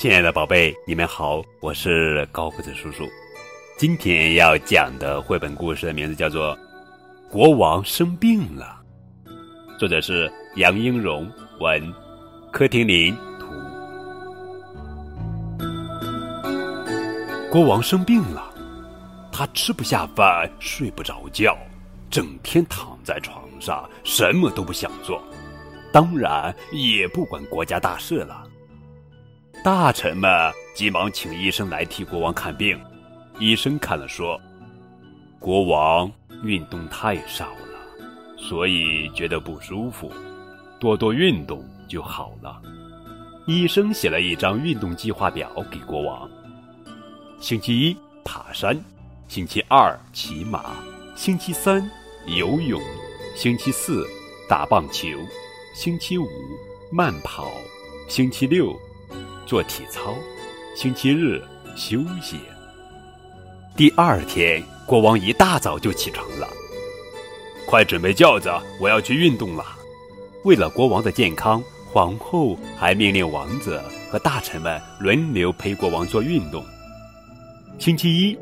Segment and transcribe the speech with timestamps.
[0.00, 3.06] 亲爱的宝贝，你们好，我是高个子叔叔。
[3.76, 6.56] 今天要讲的绘本故事的名字叫做
[7.28, 8.80] 《国王生病了》，
[9.78, 11.92] 作者是杨英荣，文，
[12.50, 13.46] 柯廷林图。
[17.50, 18.50] 国王生病了，
[19.30, 21.54] 他吃不下饭，睡不着觉，
[22.08, 25.22] 整天躺在床上，什么都不想做，
[25.92, 28.46] 当然也不管国家大事了。
[29.62, 30.30] 大臣们
[30.74, 32.80] 急忙请医生来替国王看病。
[33.38, 34.40] 医生看了说
[35.38, 36.10] ：“国王
[36.42, 40.10] 运动太少了，所以觉得不舒服，
[40.78, 42.60] 多多运动就好了。”
[43.46, 46.30] 医生写了一张运动计划表给国王：
[47.38, 48.82] 星期一爬山，
[49.28, 50.76] 星期二骑马，
[51.14, 51.86] 星期三
[52.24, 52.80] 游泳，
[53.36, 54.06] 星期四
[54.48, 55.08] 打棒球，
[55.74, 56.26] 星期五
[56.90, 57.50] 慢跑，
[58.08, 58.74] 星期六。
[59.50, 60.14] 做体操，
[60.76, 61.42] 星期日
[61.74, 62.38] 休息。
[63.76, 66.46] 第二天，国王一大早就起床了，
[67.66, 68.48] 快准备轿子，
[68.80, 69.64] 我要去运动了。
[70.44, 71.60] 为了国王的健康，
[71.92, 76.64] 皇后还命令王子和大臣们轮流陪国王做运动。
[77.76, 78.38] 星期一，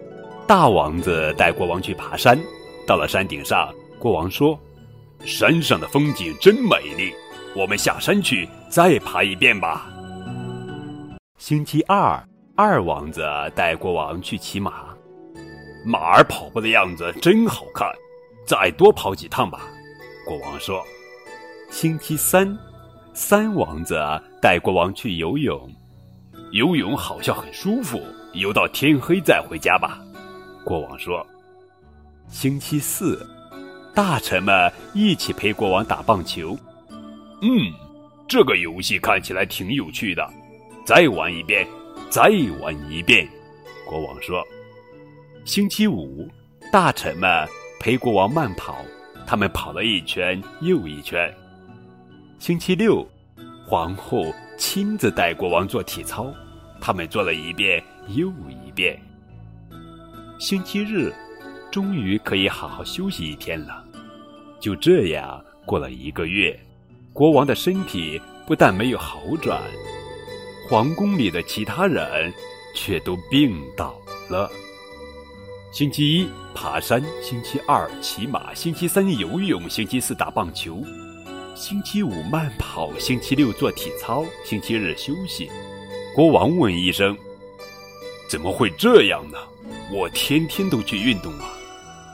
[0.46, 2.38] 大王子带国王去爬山，
[2.86, 4.60] 到了山顶上，国王说
[5.24, 7.14] ：“山上的风景真美丽，
[7.56, 9.90] 我们下山去再爬一遍吧。”
[11.38, 12.20] 星期二，
[12.56, 13.22] 二王子
[13.54, 14.88] 带国王去骑马，
[15.86, 17.88] 马儿跑步的样子真好看，
[18.44, 19.68] 再多跑几趟吧。
[20.26, 20.84] 国王说。
[21.70, 22.58] 星期三，
[23.14, 23.94] 三王子
[24.42, 25.72] 带国王去游泳，
[26.50, 28.02] 游泳好像很舒服，
[28.32, 30.00] 游到天黑再回家吧。
[30.64, 31.24] 国王说。
[32.26, 33.24] 星期四，
[33.94, 36.58] 大臣们一起陪国王打棒球，
[37.42, 37.72] 嗯，
[38.26, 40.28] 这个游戏看起来挺有趣的。
[40.88, 41.68] 再玩一遍，
[42.08, 42.22] 再
[42.62, 43.28] 玩一遍。
[43.84, 44.42] 国王说
[45.44, 46.26] ：“星期五，
[46.72, 47.46] 大臣们
[47.78, 48.82] 陪国王慢跑，
[49.26, 51.30] 他们跑了一圈又一圈。
[52.38, 53.06] 星期六，
[53.66, 56.32] 皇后亲自带国王做体操，
[56.80, 57.84] 他们做了一遍
[58.16, 58.98] 又一遍。
[60.38, 61.12] 星期日，
[61.70, 63.84] 终于可以好好休息一天了。
[64.58, 66.58] 就这样过了一个月，
[67.12, 69.60] 国王的身体不但没有好转。”
[70.68, 72.30] 皇宫里的其他人
[72.74, 73.98] 却都病倒
[74.28, 74.50] 了。
[75.72, 80.82] 星期一爬山，星期二骑马，星期三游泳，星期四打棒球，
[81.54, 85.50] 星期五慢跑，星期六做体操，星期日休息。
[86.14, 87.16] 国王问医生
[88.28, 89.38] ：“怎么会这样呢？
[89.90, 91.50] 我天天都去运动啊！”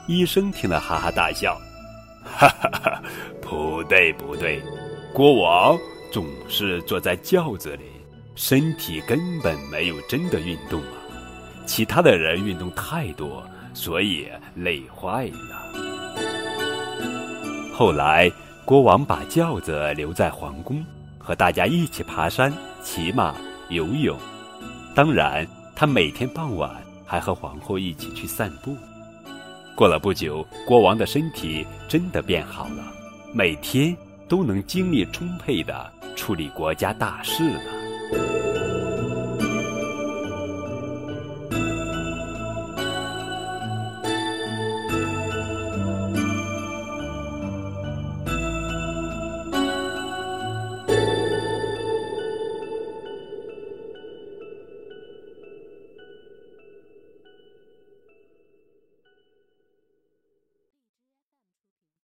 [0.07, 1.61] 医生听了哈哈大笑
[2.23, 3.03] ：“哈哈哈，
[3.41, 4.63] 不对不对，
[5.13, 5.77] 国王
[6.13, 7.83] 总是坐在轿子里。”
[8.37, 10.99] 身体根本没有真的运动啊！
[11.67, 15.63] 其他的人运动太多，所以累坏了。
[17.73, 18.31] 后来，
[18.65, 20.85] 国王把轿子留在皇宫，
[21.17, 22.53] 和大家一起爬山、
[22.83, 23.37] 骑马、
[23.69, 24.19] 游泳。
[24.97, 25.47] 当然，
[25.77, 26.71] 他每天傍晚
[27.07, 28.77] 还和皇后一起去散步。
[29.77, 32.85] 过了不久，国王的身体真的变好了，
[33.33, 33.97] 每天
[34.29, 37.84] 都能精力充沛地处理国家大事了。
[38.11, 38.44] Thank you.